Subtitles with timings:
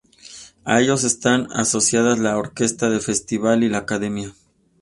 [0.65, 4.33] A ellos están asociadas la Orquesta del Festival y la Academia.